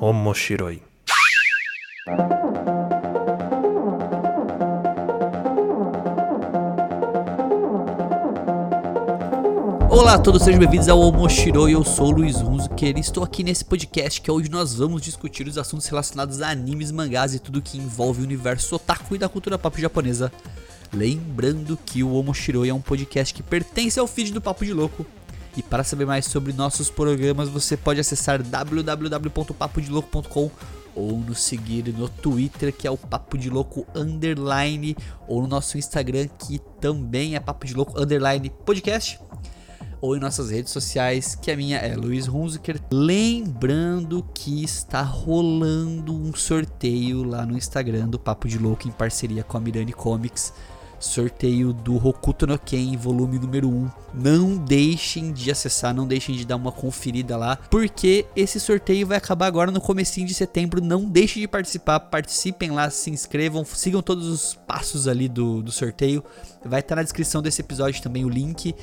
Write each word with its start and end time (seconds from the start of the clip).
Omoshiroi. 0.00 0.82
Olá 9.88 10.14
a 10.14 10.18
todos, 10.18 10.42
sejam 10.42 10.58
bem-vindos 10.58 10.88
ao 10.88 10.98
Omoshiroi, 10.98 11.74
eu 11.74 11.84
sou 11.84 12.08
o 12.08 12.10
Luiz 12.10 12.36
Hunzuker 12.36 12.96
e 12.96 13.00
estou 13.00 13.22
aqui 13.22 13.44
nesse 13.44 13.64
podcast 13.64 14.20
que 14.20 14.30
onde 14.30 14.50
nós 14.50 14.74
vamos 14.74 15.00
discutir 15.00 15.46
os 15.46 15.56
assuntos 15.56 15.86
relacionados 15.86 16.42
a 16.42 16.50
animes, 16.50 16.90
mangás 16.90 17.32
e 17.32 17.38
tudo 17.38 17.62
que 17.62 17.78
envolve 17.78 18.20
o 18.20 18.24
universo 18.24 18.74
otaku 18.74 19.14
e 19.14 19.18
da 19.18 19.28
cultura 19.28 19.56
pop 19.56 19.80
japonesa. 19.80 20.32
Lembrando 20.92 21.78
que 21.86 22.02
o 22.02 22.14
Omoshiroi 22.14 22.68
é 22.68 22.74
um 22.74 22.80
podcast 22.80 23.32
que 23.32 23.42
pertence 23.44 24.00
ao 24.00 24.08
feed 24.08 24.32
do 24.32 24.40
Papo 24.40 24.64
de 24.64 24.72
Louco. 24.72 25.06
E 25.56 25.62
para 25.62 25.84
saber 25.84 26.04
mais 26.04 26.26
sobre 26.26 26.52
nossos 26.52 26.90
programas, 26.90 27.48
você 27.48 27.76
pode 27.76 28.00
acessar 28.00 28.42
www.papodelouco.com 28.42 30.50
ou 30.96 31.18
nos 31.18 31.42
seguir 31.42 31.92
no 31.92 32.08
Twitter, 32.08 32.72
que 32.72 32.86
é 32.86 32.90
o 32.90 32.96
Papo 32.96 33.36
de 33.36 33.50
Louco 33.50 33.84
Underline, 33.94 34.96
ou 35.26 35.42
no 35.42 35.48
nosso 35.48 35.76
Instagram, 35.76 36.28
que 36.38 36.60
também 36.80 37.34
é 37.34 37.40
Papo 37.40 37.66
de 37.66 37.74
Louco 37.74 38.00
Underline 38.00 38.48
Podcast 38.64 39.18
ou 40.04 40.14
em 40.14 40.20
nossas 40.20 40.50
redes 40.50 40.70
sociais, 40.70 41.34
que 41.34 41.50
a 41.50 41.56
minha 41.56 41.78
é 41.78 41.96
Luiz 41.96 42.28
Hunziker. 42.28 42.78
Lembrando 42.92 44.22
que 44.34 44.62
está 44.62 45.00
rolando 45.00 46.14
um 46.14 46.34
sorteio 46.34 47.22
lá 47.22 47.46
no 47.46 47.56
Instagram 47.56 48.08
do 48.08 48.18
Papo 48.18 48.46
de 48.46 48.58
Louco 48.58 48.86
em 48.86 48.90
parceria 48.90 49.42
com 49.42 49.56
a 49.56 49.60
Mirani 49.60 49.94
Comics. 49.94 50.52
Sorteio 51.04 51.72
do 51.72 51.94
Hokuto 51.96 52.46
no 52.46 52.58
Ken, 52.58 52.96
volume 52.96 53.38
número 53.38 53.68
1. 53.68 53.90
Não 54.14 54.56
deixem 54.56 55.32
de 55.32 55.50
acessar, 55.50 55.94
não 55.94 56.06
deixem 56.06 56.34
de 56.34 56.46
dar 56.46 56.56
uma 56.56 56.72
conferida 56.72 57.36
lá, 57.36 57.56
porque 57.70 58.24
esse 58.34 58.58
sorteio 58.58 59.06
vai 59.06 59.18
acabar 59.18 59.46
agora 59.46 59.70
no 59.70 59.80
comecinho 59.80 60.26
de 60.26 60.32
setembro. 60.32 60.80
Não 60.82 61.04
deixem 61.04 61.42
de 61.42 61.48
participar, 61.48 62.00
participem 62.00 62.70
lá, 62.70 62.88
se 62.88 63.10
inscrevam, 63.10 63.64
sigam 63.64 64.00
todos 64.00 64.26
os 64.26 64.54
passos 64.54 65.06
ali 65.06 65.28
do, 65.28 65.62
do 65.62 65.70
sorteio. 65.70 66.24
Vai 66.64 66.80
estar 66.80 66.96
na 66.96 67.02
descrição 67.02 67.42
desse 67.42 67.60
episódio 67.60 68.02
também 68.02 68.24
o 68.24 68.28
link 68.28 68.74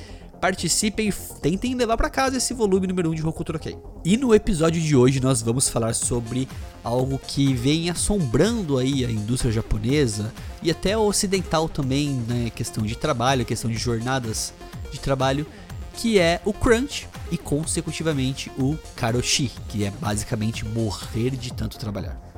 participem 0.42 1.08
e 1.08 1.12
tentem 1.40 1.76
levar 1.76 1.96
para 1.96 2.10
casa 2.10 2.36
esse 2.36 2.52
volume 2.52 2.88
número 2.88 3.10
1 3.10 3.12
um 3.12 3.14
de 3.14 3.22
no 3.22 3.32
Ken. 3.60 3.78
E 4.04 4.16
no 4.16 4.34
episódio 4.34 4.82
de 4.82 4.96
hoje 4.96 5.20
nós 5.20 5.40
vamos 5.40 5.68
falar 5.68 5.94
sobre 5.94 6.48
algo 6.82 7.16
que 7.16 7.54
vem 7.54 7.88
assombrando 7.88 8.76
aí 8.76 9.04
a 9.04 9.10
indústria 9.10 9.52
japonesa 9.52 10.34
e 10.60 10.68
até 10.68 10.98
ocidental 10.98 11.68
também, 11.68 12.10
né, 12.26 12.50
questão 12.50 12.82
de 12.82 12.96
trabalho, 12.96 13.46
questão 13.46 13.70
de 13.70 13.78
jornadas 13.78 14.52
de 14.90 14.98
trabalho, 14.98 15.46
que 15.94 16.18
é 16.18 16.40
o 16.44 16.52
crunch 16.52 17.08
e 17.30 17.38
consecutivamente 17.38 18.50
o 18.58 18.76
karoshi, 18.96 19.52
que 19.68 19.84
é 19.84 19.92
basicamente 19.92 20.64
morrer 20.64 21.30
de 21.30 21.52
tanto 21.52 21.78
trabalhar. 21.78 22.31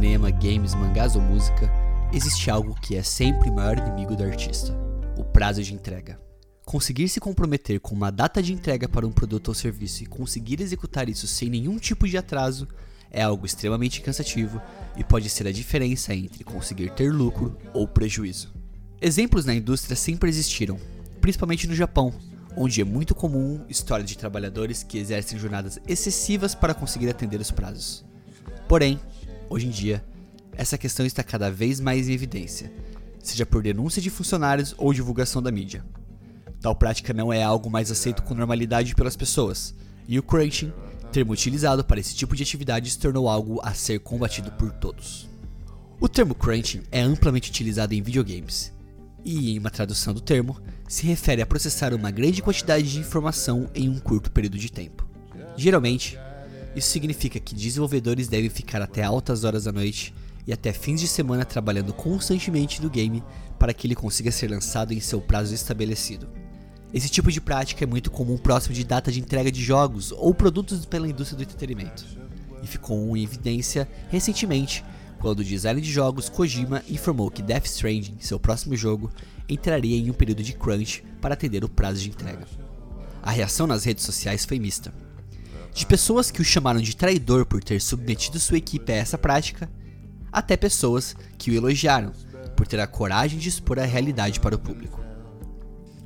Cinema, 0.00 0.30
games, 0.30 0.74
mangás 0.74 1.14
ou 1.14 1.20
música, 1.20 1.70
existe 2.10 2.50
algo 2.50 2.74
que 2.80 2.96
é 2.96 3.02
sempre 3.02 3.50
o 3.50 3.54
maior 3.54 3.76
inimigo 3.76 4.16
do 4.16 4.24
artista: 4.24 4.74
o 5.14 5.22
prazo 5.22 5.62
de 5.62 5.74
entrega. 5.74 6.18
Conseguir 6.64 7.06
se 7.06 7.20
comprometer 7.20 7.78
com 7.80 7.94
uma 7.94 8.10
data 8.10 8.42
de 8.42 8.50
entrega 8.54 8.88
para 8.88 9.06
um 9.06 9.12
produto 9.12 9.48
ou 9.48 9.54
serviço 9.54 10.02
e 10.02 10.06
conseguir 10.06 10.62
executar 10.62 11.10
isso 11.10 11.26
sem 11.26 11.50
nenhum 11.50 11.76
tipo 11.76 12.08
de 12.08 12.16
atraso 12.16 12.66
é 13.10 13.20
algo 13.20 13.44
extremamente 13.44 14.00
cansativo 14.00 14.58
e 14.96 15.04
pode 15.04 15.28
ser 15.28 15.46
a 15.46 15.52
diferença 15.52 16.14
entre 16.14 16.44
conseguir 16.44 16.88
ter 16.92 17.12
lucro 17.12 17.58
ou 17.74 17.86
prejuízo. 17.86 18.50
Exemplos 19.02 19.44
na 19.44 19.54
indústria 19.54 19.96
sempre 19.96 20.30
existiram, 20.30 20.78
principalmente 21.20 21.66
no 21.66 21.74
Japão, 21.74 22.10
onde 22.56 22.80
é 22.80 22.84
muito 22.84 23.14
comum 23.14 23.66
história 23.68 24.04
de 24.04 24.16
trabalhadores 24.16 24.82
que 24.82 24.96
exercem 24.96 25.38
jornadas 25.38 25.78
excessivas 25.86 26.54
para 26.54 26.72
conseguir 26.72 27.10
atender 27.10 27.38
os 27.38 27.50
prazos. 27.50 28.02
Porém, 28.66 28.98
hoje 29.50 29.66
em 29.66 29.70
dia, 29.70 30.02
essa 30.52 30.78
questão 30.78 31.04
está 31.04 31.22
cada 31.24 31.50
vez 31.50 31.80
mais 31.80 32.08
em 32.08 32.12
evidência, 32.12 32.72
seja 33.18 33.44
por 33.44 33.62
denúncia 33.62 34.00
de 34.00 34.08
funcionários 34.08 34.74
ou 34.78 34.94
divulgação 34.94 35.42
da 35.42 35.50
mídia. 35.50 35.84
Tal 36.60 36.74
prática 36.74 37.12
não 37.12 37.32
é 37.32 37.42
algo 37.42 37.68
mais 37.68 37.90
aceito 37.90 38.22
com 38.22 38.34
normalidade 38.34 38.94
pelas 38.94 39.16
pessoas, 39.16 39.74
e 40.06 40.18
o 40.18 40.22
crunching, 40.22 40.72
termo 41.10 41.32
utilizado 41.32 41.84
para 41.84 41.98
esse 41.98 42.14
tipo 42.14 42.36
de 42.36 42.44
atividade, 42.44 42.90
se 42.90 42.98
tornou 42.98 43.28
algo 43.28 43.60
a 43.64 43.74
ser 43.74 43.98
combatido 43.98 44.52
por 44.52 44.70
todos. 44.70 45.28
O 45.98 46.08
termo 46.08 46.34
crunching 46.34 46.82
é 46.92 47.00
amplamente 47.00 47.50
utilizado 47.50 47.92
em 47.92 48.02
videogames, 48.02 48.72
e 49.24 49.52
em 49.52 49.58
uma 49.58 49.70
tradução 49.70 50.14
do 50.14 50.20
termo, 50.20 50.56
se 50.88 51.06
refere 51.06 51.42
a 51.42 51.46
processar 51.46 51.92
uma 51.92 52.10
grande 52.10 52.40
quantidade 52.40 52.90
de 52.90 53.00
informação 53.00 53.68
em 53.74 53.88
um 53.88 53.98
curto 53.98 54.30
período 54.30 54.58
de 54.58 54.70
tempo. 54.70 55.06
Geralmente, 55.56 56.18
isso 56.74 56.88
significa 56.88 57.40
que 57.40 57.54
desenvolvedores 57.54 58.28
devem 58.28 58.50
ficar 58.50 58.80
até 58.80 59.02
altas 59.02 59.44
horas 59.44 59.64
da 59.64 59.72
noite 59.72 60.14
e 60.46 60.52
até 60.52 60.72
fins 60.72 61.00
de 61.00 61.08
semana 61.08 61.44
trabalhando 61.44 61.92
constantemente 61.92 62.82
no 62.82 62.90
game 62.90 63.22
para 63.58 63.74
que 63.74 63.86
ele 63.86 63.94
consiga 63.94 64.30
ser 64.30 64.50
lançado 64.50 64.92
em 64.92 65.00
seu 65.00 65.20
prazo 65.20 65.54
estabelecido. 65.54 66.28
Esse 66.92 67.08
tipo 67.08 67.30
de 67.30 67.40
prática 67.40 67.84
é 67.84 67.86
muito 67.86 68.10
comum 68.10 68.36
próximo 68.36 68.74
de 68.74 68.84
data 68.84 69.12
de 69.12 69.20
entrega 69.20 69.50
de 69.50 69.62
jogos 69.62 70.12
ou 70.12 70.34
produtos 70.34 70.84
pela 70.84 71.08
indústria 71.08 71.36
do 71.36 71.42
entretenimento, 71.44 72.04
e 72.62 72.66
ficou 72.66 73.16
em 73.16 73.22
evidência 73.22 73.88
recentemente 74.08 74.84
quando 75.20 75.40
o 75.40 75.44
designer 75.44 75.82
de 75.82 75.92
jogos 75.92 76.28
Kojima 76.28 76.82
informou 76.88 77.30
que 77.30 77.42
Death 77.42 77.66
Stranding, 77.66 78.16
seu 78.20 78.40
próximo 78.40 78.74
jogo, 78.74 79.10
entraria 79.48 79.96
em 79.96 80.10
um 80.10 80.14
período 80.14 80.42
de 80.42 80.54
crunch 80.54 81.04
para 81.20 81.34
atender 81.34 81.62
o 81.62 81.68
prazo 81.68 82.00
de 82.00 82.08
entrega. 82.08 82.46
A 83.22 83.30
reação 83.30 83.66
nas 83.66 83.84
redes 83.84 84.04
sociais 84.04 84.46
foi 84.46 84.58
mista. 84.58 84.92
De 85.72 85.86
pessoas 85.86 86.30
que 86.30 86.40
o 86.40 86.44
chamaram 86.44 86.80
de 86.80 86.96
traidor 86.96 87.46
por 87.46 87.62
ter 87.62 87.80
submetido 87.80 88.38
sua 88.38 88.58
equipe 88.58 88.92
a 88.92 88.96
essa 88.96 89.16
prática, 89.16 89.70
até 90.32 90.56
pessoas 90.56 91.16
que 91.38 91.50
o 91.50 91.54
elogiaram 91.54 92.12
por 92.56 92.66
ter 92.66 92.80
a 92.80 92.86
coragem 92.86 93.38
de 93.38 93.48
expor 93.48 93.78
a 93.78 93.84
realidade 93.84 94.40
para 94.40 94.54
o 94.54 94.58
público. 94.58 95.00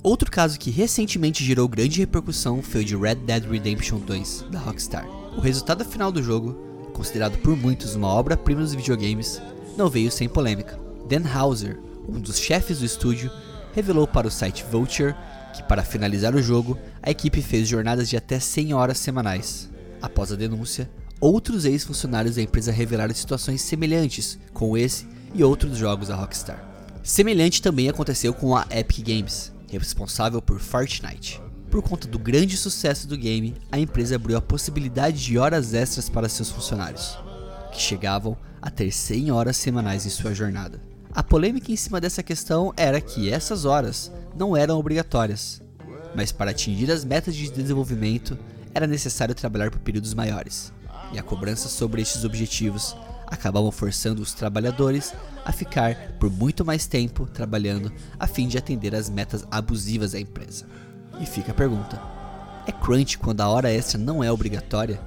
Outro 0.02 0.30
caso 0.30 0.58
que 0.58 0.70
recentemente 0.70 1.42
gerou 1.42 1.66
grande 1.66 2.00
repercussão 2.00 2.62
foi 2.62 2.82
o 2.82 2.84
de 2.84 2.94
Red 2.94 3.16
Dead 3.16 3.44
Redemption 3.44 3.98
2 3.98 4.46
da 4.50 4.58
Rockstar. 4.58 5.06
O 5.36 5.40
resultado 5.40 5.84
final 5.84 6.12
do 6.12 6.22
jogo, 6.22 6.52
considerado 6.92 7.38
por 7.38 7.56
muitos 7.56 7.94
uma 7.94 8.08
obra-prima 8.08 8.60
dos 8.60 8.74
videogames, 8.74 9.40
não 9.76 9.88
veio 9.88 10.10
sem 10.10 10.28
polêmica. 10.28 10.78
Dan 11.08 11.22
Houser, 11.26 11.80
um 12.06 12.20
dos 12.20 12.38
chefes 12.38 12.80
do 12.80 12.84
estúdio, 12.84 13.30
revelou 13.74 14.06
para 14.06 14.28
o 14.28 14.30
site 14.30 14.62
Vulture 14.70 15.14
que, 15.54 15.62
para 15.62 15.82
finalizar 15.82 16.34
o 16.34 16.42
jogo, 16.42 16.78
a 17.02 17.10
equipe 17.10 17.40
fez 17.40 17.68
jornadas 17.68 18.08
de 18.08 18.16
até 18.16 18.38
100 18.38 18.74
horas 18.74 18.98
semanais. 18.98 19.70
Após 20.02 20.32
a 20.32 20.36
denúncia, 20.36 20.90
outros 21.20 21.64
ex-funcionários 21.64 22.36
da 22.36 22.42
empresa 22.42 22.72
revelaram 22.72 23.14
situações 23.14 23.62
semelhantes 23.62 24.38
com 24.52 24.76
esse 24.76 25.06
e 25.32 25.42
outros 25.42 25.78
jogos 25.78 26.08
da 26.08 26.16
Rockstar. 26.16 26.62
Semelhante 27.02 27.62
também 27.62 27.88
aconteceu 27.88 28.32
com 28.34 28.56
a 28.56 28.66
Epic 28.70 29.06
Games, 29.06 29.52
responsável 29.70 30.40
por 30.42 30.58
Fortnite. 30.58 31.40
Por 31.70 31.82
conta 31.82 32.06
do 32.06 32.18
grande 32.18 32.56
sucesso 32.56 33.08
do 33.08 33.16
game, 33.16 33.54
a 33.70 33.78
empresa 33.78 34.16
abriu 34.16 34.36
a 34.36 34.42
possibilidade 34.42 35.22
de 35.22 35.36
horas 35.36 35.74
extras 35.74 36.08
para 36.08 36.28
seus 36.28 36.50
funcionários, 36.50 37.18
que 37.72 37.80
chegavam 37.80 38.36
a 38.62 38.70
ter 38.70 38.90
100 38.90 39.32
horas 39.32 39.56
semanais 39.56 40.06
em 40.06 40.10
sua 40.10 40.34
jornada. 40.34 40.80
A 41.14 41.22
polêmica 41.22 41.70
em 41.70 41.76
cima 41.76 42.00
dessa 42.00 42.24
questão 42.24 42.72
era 42.76 43.00
que 43.00 43.30
essas 43.30 43.64
horas 43.64 44.10
não 44.36 44.56
eram 44.56 44.80
obrigatórias, 44.80 45.62
mas 46.12 46.32
para 46.32 46.50
atingir 46.50 46.90
as 46.90 47.04
metas 47.04 47.36
de 47.36 47.48
desenvolvimento 47.52 48.36
era 48.74 48.84
necessário 48.84 49.32
trabalhar 49.32 49.70
por 49.70 49.78
períodos 49.78 50.12
maiores, 50.12 50.72
e 51.12 51.18
a 51.18 51.22
cobrança 51.22 51.68
sobre 51.68 52.02
estes 52.02 52.24
objetivos 52.24 52.96
acabavam 53.28 53.70
forçando 53.70 54.20
os 54.20 54.34
trabalhadores 54.34 55.14
a 55.44 55.52
ficar 55.52 56.16
por 56.18 56.28
muito 56.28 56.64
mais 56.64 56.88
tempo 56.88 57.26
trabalhando 57.26 57.92
a 58.18 58.26
fim 58.26 58.48
de 58.48 58.58
atender 58.58 58.92
às 58.92 59.08
metas 59.08 59.46
abusivas 59.52 60.12
da 60.12 60.20
empresa. 60.20 60.66
E 61.20 61.26
fica 61.26 61.52
a 61.52 61.54
pergunta: 61.54 62.02
é 62.66 62.72
crunch 62.72 63.18
quando 63.18 63.40
a 63.40 63.48
hora 63.48 63.72
extra 63.72 64.00
não 64.00 64.22
é 64.22 64.32
obrigatória? 64.32 65.00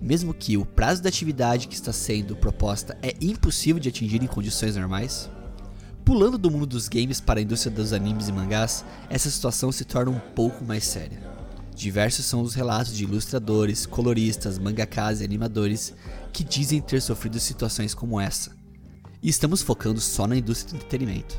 Mesmo 0.00 0.32
que 0.32 0.56
o 0.56 0.64
prazo 0.64 1.02
da 1.02 1.08
atividade 1.08 1.66
que 1.66 1.74
está 1.74 1.92
sendo 1.92 2.36
proposta 2.36 2.96
é 3.02 3.12
impossível 3.20 3.80
de 3.80 3.88
atingir 3.88 4.22
em 4.22 4.28
condições 4.28 4.76
normais? 4.76 5.28
Pulando 6.08 6.38
do 6.38 6.50
mundo 6.50 6.64
dos 6.64 6.88
games 6.88 7.20
para 7.20 7.38
a 7.38 7.42
indústria 7.42 7.70
dos 7.70 7.92
animes 7.92 8.28
e 8.28 8.32
mangás, 8.32 8.82
essa 9.10 9.28
situação 9.28 9.70
se 9.70 9.84
torna 9.84 10.10
um 10.10 10.18
pouco 10.18 10.64
mais 10.64 10.84
séria. 10.84 11.20
Diversos 11.76 12.24
são 12.24 12.40
os 12.40 12.54
relatos 12.54 12.96
de 12.96 13.04
ilustradores, 13.04 13.84
coloristas, 13.84 14.58
mangakas 14.58 15.20
e 15.20 15.24
animadores 15.24 15.92
que 16.32 16.42
dizem 16.42 16.80
ter 16.80 17.02
sofrido 17.02 17.38
situações 17.38 17.92
como 17.92 18.18
essa. 18.18 18.56
E 19.22 19.28
estamos 19.28 19.60
focando 19.60 20.00
só 20.00 20.26
na 20.26 20.38
indústria 20.38 20.70
do 20.70 20.76
entretenimento. 20.76 21.38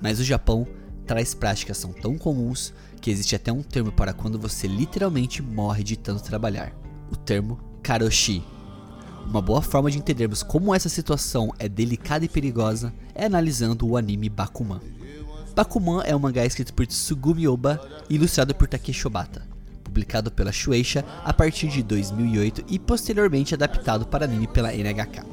mas 0.00 0.18
o 0.18 0.24
Japão 0.24 0.66
traz 1.06 1.34
práticas 1.34 1.76
são 1.76 1.92
tão 1.92 2.16
comuns 2.16 2.72
que 3.02 3.10
existe 3.10 3.36
até 3.36 3.52
um 3.52 3.62
termo 3.62 3.92
para 3.92 4.14
quando 4.14 4.38
você 4.38 4.66
literalmente 4.66 5.42
morre 5.42 5.84
de 5.84 5.94
tanto 5.94 6.22
trabalhar. 6.22 6.72
O 7.12 7.16
termo 7.16 7.60
karoshi. 7.82 8.42
Uma 9.28 9.42
boa 9.42 9.60
forma 9.60 9.90
de 9.90 9.98
entendermos 9.98 10.42
como 10.42 10.74
essa 10.74 10.88
situação 10.88 11.52
é 11.58 11.68
delicada 11.68 12.24
e 12.24 12.28
perigosa 12.28 12.94
é 13.14 13.26
analisando 13.26 13.86
o 13.86 13.96
anime 13.96 14.28
Bakuman. 14.28 14.80
Bakuman 15.54 16.02
é 16.04 16.14
um 16.14 16.18
mangá 16.18 16.46
escrito 16.46 16.72
por 16.72 16.86
Tsugumi 16.86 17.48
Oba 17.48 17.80
e 18.08 18.14
ilustrado 18.14 18.54
por 18.54 18.68
Takeshi 18.68 19.06
Obata, 19.06 19.42
publicado 19.82 20.30
pela 20.30 20.52
Shueisha 20.52 21.04
a 21.24 21.32
partir 21.32 21.68
de 21.68 21.82
2008 21.82 22.64
e 22.68 22.78
posteriormente 22.78 23.52
adaptado 23.52 24.06
para 24.06 24.24
anime 24.24 24.46
pela 24.46 24.72
NHK. 24.72 25.24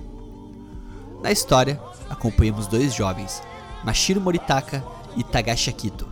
Na 1.22 1.32
história, 1.32 1.80
acompanhamos 2.10 2.68
dois 2.68 2.94
jovens, 2.94 3.44
Mashiro 3.86 4.20
Moritaka 4.20 4.84
e 5.16 5.24
Tagashi 5.24 5.70
Akito, 5.70 6.08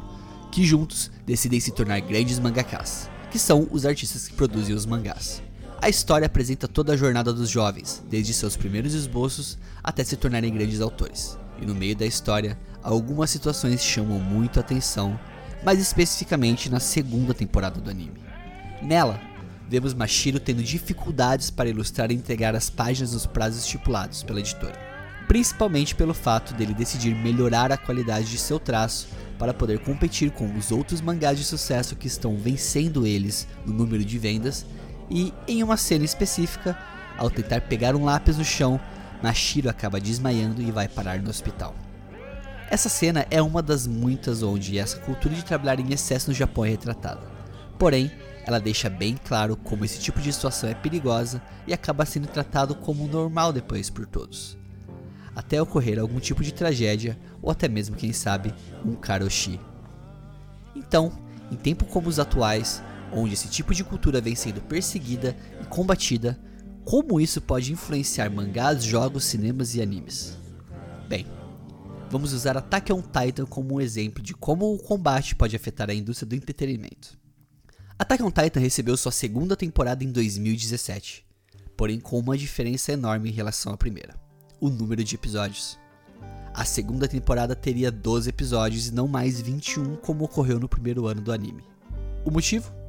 que 0.52 0.64
juntos 0.64 1.12
decidem 1.26 1.60
se 1.60 1.72
tornar 1.72 2.00
grandes 2.00 2.38
mangakas, 2.38 3.10
que 3.32 3.40
são 3.40 3.68
os 3.72 3.86
artistas 3.86 4.28
que 4.28 4.36
produzem 4.36 4.76
os 4.76 4.86
mangás. 4.86 5.42
A 5.82 5.90
história 5.90 6.28
apresenta 6.28 6.68
toda 6.68 6.94
a 6.94 6.96
jornada 6.96 7.34
dos 7.34 7.50
jovens, 7.50 8.04
desde 8.08 8.36
seus 8.36 8.56
primeiros 8.56 8.94
esboços 8.94 9.58
até 9.84 10.04
se 10.04 10.16
tornarem 10.16 10.54
grandes 10.54 10.80
autores. 10.80 11.40
E 11.60 11.66
no 11.66 11.74
meio 11.74 11.96
da 11.96 12.06
história, 12.06 12.56
algumas 12.84 13.32
situações 13.32 13.84
chamam 13.84 14.20
muito 14.20 14.60
a 14.60 14.60
atenção, 14.60 15.20
mais 15.66 15.80
especificamente 15.80 16.70
na 16.70 16.80
segunda 16.80 17.34
temporada 17.34 17.82
do 17.82 17.90
anime. 17.90 18.22
Nela, 18.80 19.20
vemos 19.68 19.96
Mashiro 19.96 20.40
tendo 20.40 20.62
dificuldades 20.62 21.50
para 21.50 21.70
ilustrar 21.70 22.12
e 22.12 22.16
entregar 22.16 22.56
as 22.56 22.70
páginas 22.70 23.14
nos 23.14 23.26
prazos 23.26 23.64
estipulados 23.64 24.22
pela 24.22 24.40
editora, 24.40 24.80
principalmente 25.28 25.96
pelo 25.96 26.14
fato 26.14 26.54
dele 26.54 26.76
decidir 26.76 27.16
melhorar 27.16 27.72
a 27.72 27.78
qualidade 27.78 28.30
de 28.30 28.38
seu 28.38 28.60
traço 28.60 29.08
para 29.40 29.52
poder 29.52 29.80
competir 29.80 30.30
com 30.30 30.56
os 30.56 30.72
outros 30.72 31.02
mangás 31.02 31.40
de 31.40 31.44
sucesso 31.44 31.96
que 31.96 32.06
estão 32.06 32.38
vencendo 32.38 33.08
eles 33.08 33.48
no 33.66 33.74
número 33.74 34.06
de 34.06 34.20
vendas, 34.20 34.64
e 35.12 35.34
em 35.46 35.62
uma 35.62 35.76
cena 35.76 36.06
específica, 36.06 36.78
ao 37.18 37.30
tentar 37.30 37.60
pegar 37.62 37.96
um 37.96 38.06
lápis 38.06 38.38
no 38.38 38.46
chão, 38.46 38.80
Mashiro 39.22 39.70
acaba 39.70 40.00
desmaiando 40.00 40.62
e 40.62 40.72
vai 40.72 40.88
parar 40.88 41.22
no 41.22 41.30
hospital. 41.30 41.76
Essa 42.70 42.88
cena 42.88 43.28
é 43.30 43.42
uma 43.42 43.62
das 43.62 43.86
muitas 43.86 44.42
onde 44.42 44.80
essa 44.80 44.98
cultura 44.98 45.36
de 45.36 45.44
trabalhar 45.44 45.82
em 45.82 45.92
excesso 45.92 46.30
no 46.30 46.34
Japão 46.34 46.64
é 46.64 46.70
retratada. 46.70 47.22
Porém, 47.78 48.10
ela 48.46 48.60
deixa 48.60 48.90
bem 48.90 49.18
claro 49.24 49.58
como 49.58 49.84
esse 49.84 50.00
tipo 50.00 50.22
de 50.22 50.32
situação 50.32 50.70
é 50.70 50.74
perigosa 50.74 51.42
e 51.68 51.74
acaba 51.74 52.06
sendo 52.06 52.28
tratado 52.28 52.74
como 52.74 53.08
normal 53.08 53.52
depois 53.52 53.90
por 53.90 54.08
todos. 54.08 54.58
Até 55.36 55.62
ocorrer 55.62 56.00
algum 56.00 56.20
tipo 56.20 56.42
de 56.42 56.54
tragédia 56.54 57.20
ou 57.42 57.52
até 57.52 57.68
mesmo, 57.68 57.98
quem 57.98 58.14
sabe, 58.14 58.54
um 58.86 58.96
karoshi. 58.96 59.60
Então, 60.74 61.12
em 61.52 61.56
tempos 61.56 61.90
como 61.92 62.08
os 62.08 62.18
atuais, 62.18 62.82
onde 63.14 63.34
esse 63.34 63.48
tipo 63.48 63.74
de 63.74 63.84
cultura 63.84 64.22
vem 64.22 64.36
sendo 64.36 64.62
perseguida 64.62 65.36
e 65.62 65.66
combatida, 65.66 66.40
como 66.84 67.20
isso 67.20 67.42
pode 67.42 67.72
influenciar 67.72 68.30
mangás, 68.30 68.84
jogos, 68.84 69.26
cinemas 69.26 69.76
e 69.76 69.82
animes? 69.82 70.38
Bem, 71.08 71.28
vamos 72.10 72.34
usar 72.34 72.58
Attack 72.58 72.92
on 72.92 73.02
Titan 73.02 73.46
como 73.46 73.76
um 73.76 73.82
exemplo 73.82 74.24
de 74.24 74.34
como 74.34 74.74
o 74.74 74.80
combate 74.80 75.36
pode 75.36 75.56
afetar 75.56 75.90
a 75.90 75.94
indústria 75.94 76.28
do 76.28 76.36
entretenimento. 76.36 77.20
Attack 78.00 78.24
on 78.24 78.32
Titan 78.32 78.60
recebeu 78.60 78.98
sua 78.98 79.12
segunda 79.12 79.56
temporada 79.56 80.04
em 80.04 80.12
2017, 80.12 81.26
porém 81.78 82.00
com 82.00 82.18
uma 82.18 82.38
diferença 82.38 82.92
enorme 82.92 83.30
em 83.30 83.34
relação 83.34 83.74
à 83.74 83.78
primeira: 83.78 84.16
o 84.60 84.70
número 84.70 85.04
de 85.04 85.16
episódios. 85.16 85.80
A 86.54 86.66
segunda 86.66 87.08
temporada 87.08 87.56
teria 87.56 87.92
12 87.92 88.30
episódios 88.30 88.88
e 88.88 88.94
não 88.94 89.08
mais 89.08 89.40
21 89.40 89.96
como 89.98 90.26
ocorreu 90.26 90.60
no 90.60 90.68
primeiro 90.68 91.08
ano 91.08 91.22
do 91.22 91.32
anime. 91.32 91.64
O 92.26 92.32
motivo? 92.32 92.81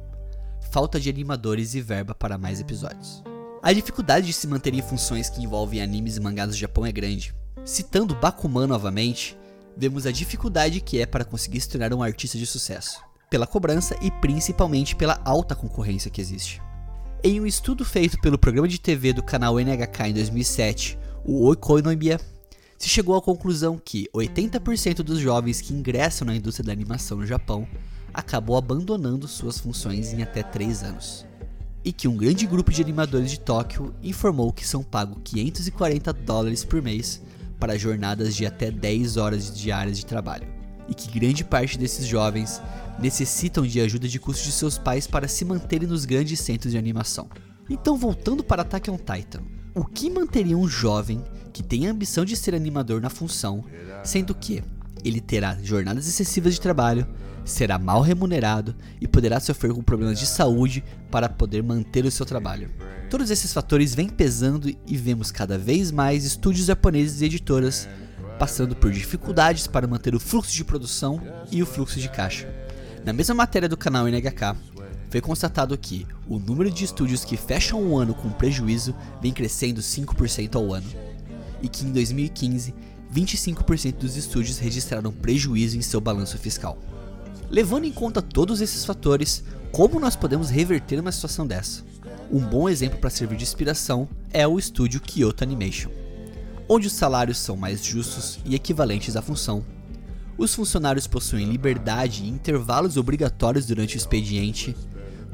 Falta 0.71 0.99
de 0.99 1.09
animadores 1.09 1.75
e 1.75 1.81
verba 1.81 2.15
para 2.15 2.37
mais 2.37 2.59
episódios. 2.59 3.23
A 3.61 3.71
dificuldade 3.71 4.27
de 4.27 4.33
se 4.33 4.47
manter 4.47 4.73
em 4.73 4.81
funções 4.81 5.29
que 5.29 5.41
envolvem 5.41 5.81
animes 5.81 6.17
e 6.17 6.19
mangás 6.19 6.49
do 6.49 6.55
Japão 6.55 6.85
é 6.85 6.91
grande, 6.91 7.33
Citando 7.65 8.13
Bakuman 8.13 8.67
novamente, 8.67 9.37
vemos 9.77 10.05
a 10.05 10.11
dificuldade 10.11 10.81
que 10.81 10.99
é 10.99 11.05
para 11.05 11.23
conseguir 11.23 11.61
se 11.61 11.69
tornar 11.69 11.93
um 11.93 12.03
artista 12.03 12.37
de 12.37 12.45
sucesso, 12.45 13.01
pela 13.29 13.47
cobrança 13.47 13.95
e 14.01 14.11
principalmente 14.11 14.97
pela 14.97 15.21
alta 15.23 15.55
concorrência 15.55 16.11
que 16.11 16.19
existe. 16.19 16.61
Em 17.23 17.39
um 17.39 17.45
estudo 17.45 17.85
feito 17.85 18.19
pelo 18.19 18.37
programa 18.37 18.67
de 18.67 18.77
TV 18.77 19.13
do 19.13 19.23
canal 19.23 19.57
NHK 19.57 20.09
em 20.09 20.13
2007, 20.13 20.99
o 21.23 21.45
Oikonomia, 21.45 22.19
se 22.77 22.89
chegou 22.89 23.15
à 23.15 23.21
conclusão 23.21 23.81
que 23.83 24.09
80% 24.13 24.95
dos 24.95 25.19
jovens 25.19 25.61
que 25.61 25.73
ingressam 25.73 26.25
na 26.25 26.35
indústria 26.35 26.65
da 26.65 26.73
animação 26.73 27.19
no 27.19 27.25
Japão 27.25 27.65
acabou 28.13 28.57
abandonando 28.57 29.27
suas 29.27 29.57
funções 29.57 30.13
em 30.13 30.21
até 30.21 30.43
3 30.43 30.83
anos. 30.83 31.25
E 31.83 31.91
que 31.91 32.07
um 32.07 32.15
grande 32.15 32.45
grupo 32.45 32.71
de 32.71 32.81
animadores 32.81 33.31
de 33.31 33.39
Tóquio 33.39 33.93
informou 34.01 34.53
que 34.53 34.65
são 34.65 34.83
pagos 34.83 35.17
540 35.23 36.13
dólares 36.13 36.63
por 36.63 36.81
mês 36.81 37.21
para 37.59 37.77
jornadas 37.77 38.35
de 38.35 38.45
até 38.45 38.69
10 38.69 39.17
horas 39.17 39.57
diárias 39.57 39.97
de 39.97 40.05
trabalho, 40.05 40.47
e 40.87 40.93
que 40.93 41.17
grande 41.17 41.43
parte 41.43 41.77
desses 41.77 42.05
jovens 42.05 42.61
necessitam 42.99 43.65
de 43.65 43.79
ajuda 43.81 44.07
de 44.07 44.19
custo 44.19 44.43
de 44.43 44.51
seus 44.51 44.77
pais 44.77 45.07
para 45.07 45.27
se 45.27 45.43
manterem 45.43 45.87
nos 45.87 46.05
grandes 46.05 46.39
centros 46.39 46.71
de 46.71 46.77
animação. 46.77 47.27
Então, 47.69 47.97
voltando 47.97 48.43
para 48.43 48.61
Attack 48.61 48.91
on 48.91 48.97
Titan, 48.97 49.41
o 49.73 49.85
que 49.85 50.09
manteria 50.09 50.57
um 50.57 50.67
jovem 50.67 51.23
que 51.51 51.63
tem 51.63 51.87
a 51.87 51.91
ambição 51.91 52.25
de 52.25 52.35
ser 52.35 52.53
animador 52.53 53.01
na 53.01 53.09
função, 53.09 53.63
sendo 54.03 54.35
que 54.35 54.63
ele 55.03 55.19
terá 55.19 55.57
jornadas 55.61 56.07
excessivas 56.07 56.53
de 56.53 56.61
trabalho, 56.61 57.07
será 57.45 57.77
mal 57.77 58.01
remunerado 58.01 58.75
e 59.01 59.07
poderá 59.07 59.39
sofrer 59.39 59.73
com 59.73 59.83
problemas 59.83 60.19
de 60.19 60.25
saúde 60.25 60.83
para 61.11 61.27
poder 61.27 61.61
manter 61.61 62.05
o 62.05 62.11
seu 62.11 62.25
trabalho. 62.25 62.69
Todos 63.09 63.29
esses 63.29 63.53
fatores 63.53 63.93
vêm 63.93 64.09
pesando 64.09 64.69
e 64.69 64.97
vemos 64.97 65.31
cada 65.31 65.57
vez 65.57 65.91
mais 65.91 66.25
estúdios 66.25 66.67
japoneses 66.67 67.21
e 67.21 67.25
editoras 67.25 67.87
passando 68.39 68.75
por 68.75 68.91
dificuldades 68.91 69.67
para 69.67 69.87
manter 69.87 70.15
o 70.15 70.19
fluxo 70.19 70.51
de 70.51 70.63
produção 70.63 71.21
e 71.51 71.61
o 71.61 71.65
fluxo 71.65 71.99
de 71.99 72.09
caixa. 72.09 72.47
Na 73.05 73.13
mesma 73.13 73.35
matéria 73.35 73.69
do 73.69 73.77
canal 73.77 74.07
NHK, 74.07 74.55
foi 75.09 75.21
constatado 75.21 75.77
que 75.77 76.07
o 76.27 76.39
número 76.39 76.71
de 76.71 76.83
estúdios 76.83 77.23
que 77.23 77.37
fecham 77.37 77.81
um 77.81 77.97
ano 77.97 78.13
com 78.13 78.31
prejuízo 78.31 78.95
vem 79.21 79.31
crescendo 79.31 79.79
5% 79.79 80.55
ao 80.55 80.73
ano, 80.73 80.89
e 81.61 81.69
que 81.69 81.85
em 81.85 81.91
2015 81.91 82.73
25% 83.13 83.93
dos 83.97 84.17
estúdios 84.17 84.57
registraram 84.57 85.11
prejuízo 85.11 85.77
em 85.77 85.81
seu 85.81 86.01
balanço 86.01 86.37
fiscal. 86.37 86.77
Levando 87.49 87.85
em 87.85 87.91
conta 87.91 88.21
todos 88.21 88.61
esses 88.61 88.83
fatores, 88.83 89.43
como 89.71 89.99
nós 89.99 90.15
podemos 90.15 90.49
reverter 90.49 90.99
uma 90.99 91.11
situação 91.11 91.45
dessa? 91.45 91.83
Um 92.31 92.39
bom 92.39 92.67
exemplo 92.67 92.97
para 92.97 93.11
servir 93.11 93.37
de 93.37 93.43
inspiração 93.43 94.09
é 94.31 94.47
o 94.47 94.57
estúdio 94.57 94.99
Kyoto 94.99 95.43
Animation, 95.43 95.91
onde 96.67 96.87
os 96.87 96.93
salários 96.93 97.37
são 97.37 97.55
mais 97.55 97.85
justos 97.85 98.39
e 98.43 98.55
equivalentes 98.55 99.15
à 99.15 99.21
função. 99.21 99.63
Os 100.35 100.55
funcionários 100.55 101.05
possuem 101.05 101.45
liberdade 101.45 102.23
e 102.23 102.29
intervalos 102.29 102.97
obrigatórios 102.97 103.67
durante 103.67 103.95
o 103.95 103.97
expediente, 103.97 104.75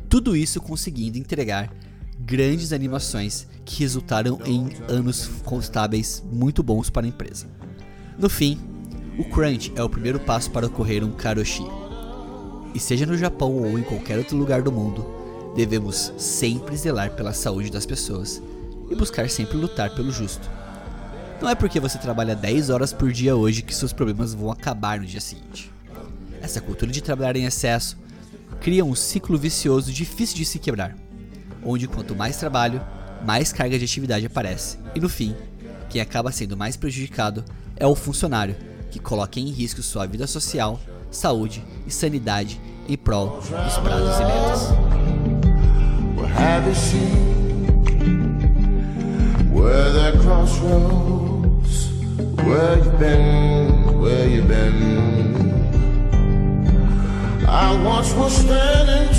tudo 0.09 0.35
isso 0.35 0.59
conseguindo 0.59 1.17
entregar 1.17 1.73
grandes 2.19 2.73
animações 2.73 3.47
que 3.63 3.79
resultaram 3.79 4.39
em 4.43 4.69
anos 4.89 5.29
constáveis 5.45 6.21
muito 6.29 6.61
bons 6.61 6.89
para 6.89 7.05
a 7.05 7.09
empresa. 7.09 7.47
No 8.19 8.27
fim, 8.27 8.59
o 9.17 9.23
crunch 9.23 9.71
é 9.77 9.81
o 9.81 9.87
primeiro 9.87 10.19
passo 10.19 10.51
para 10.51 10.65
ocorrer 10.65 11.05
um 11.05 11.11
karoshi. 11.13 11.63
E 12.75 12.79
seja 12.79 13.05
no 13.05 13.17
Japão 13.17 13.53
ou 13.53 13.79
em 13.79 13.81
qualquer 13.81 14.17
outro 14.17 14.35
lugar 14.35 14.61
do 14.61 14.73
mundo, 14.73 15.05
devemos 15.55 16.11
sempre 16.17 16.75
zelar 16.75 17.11
pela 17.11 17.31
saúde 17.31 17.71
das 17.71 17.85
pessoas 17.85 18.43
e 18.91 18.95
buscar 18.95 19.29
sempre 19.29 19.55
lutar 19.55 19.95
pelo 19.95 20.11
justo. 20.11 20.51
Não 21.41 21.49
é 21.49 21.55
porque 21.55 21.79
você 21.79 21.97
trabalha 21.97 22.35
10 22.35 22.69
horas 22.69 22.91
por 22.91 23.09
dia 23.09 23.37
hoje 23.37 23.61
que 23.61 23.73
seus 23.73 23.93
problemas 23.93 24.33
vão 24.33 24.51
acabar 24.51 24.99
no 24.99 25.05
dia 25.05 25.21
seguinte. 25.21 25.71
Essa 26.41 26.59
cultura 26.59 26.91
de 26.91 27.01
trabalhar 27.01 27.37
em 27.37 27.45
excesso 27.45 27.97
cria 28.59 28.83
um 28.83 28.95
ciclo 28.95 29.37
vicioso 29.37 29.93
difícil 29.93 30.35
de 30.35 30.43
se 30.43 30.59
quebrar, 30.59 30.93
onde 31.63 31.87
quanto 31.87 32.13
mais 32.13 32.35
trabalho, 32.35 32.81
mais 33.25 33.53
carga 33.53 33.79
de 33.79 33.85
atividade 33.85 34.25
aparece, 34.25 34.77
e 34.93 34.99
no 34.99 35.07
fim, 35.07 35.33
quem 35.89 36.01
acaba 36.01 36.33
sendo 36.33 36.57
mais 36.57 36.75
prejudicado 36.75 37.45
é 37.79 37.87
o 37.87 37.95
funcionário, 37.95 38.55
que 38.91 38.99
coloca 38.99 39.39
em 39.39 39.49
risco 39.49 39.81
sua 39.81 40.05
vida 40.05 40.27
social, 40.27 40.79
saúde 41.09 41.63
e 41.87 41.91
sanidade 41.91 42.59
em 42.87 42.97
prol 42.97 43.39
dos 43.39 43.77
prazos 43.77 44.19
e 44.19 44.25
metas. 44.25 44.69
I 57.51 57.83
once 57.83 58.13
was 58.13 58.37
standing 58.37 59.13